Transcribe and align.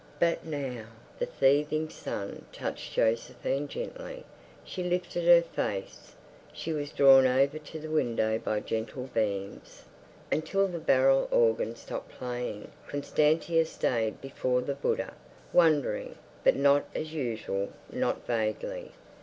But 0.19 0.43
now? 0.47 0.87
The 1.19 1.27
thieving 1.27 1.87
sun 1.89 2.45
touched 2.51 2.93
Josephine 2.93 3.67
gently. 3.67 4.23
She 4.63 4.81
lifted 4.83 5.25
her 5.25 5.43
face. 5.43 6.15
She 6.51 6.73
was 6.73 6.91
drawn 6.91 7.27
over 7.27 7.59
to 7.59 7.79
the 7.79 7.87
window 7.87 8.39
by 8.39 8.61
gentle 8.61 9.11
beams.... 9.13 9.83
Until 10.31 10.67
the 10.67 10.79
barrel 10.79 11.27
organ 11.29 11.75
stopped 11.75 12.09
playing 12.13 12.71
Constantia 12.87 13.63
stayed 13.63 14.19
before 14.21 14.61
the 14.61 14.73
Buddha, 14.73 15.13
wondering, 15.53 16.15
but 16.43 16.55
not 16.55 16.85
as 16.95 17.13
usual, 17.13 17.69
not 17.91 18.25
vaguely. 18.25 18.93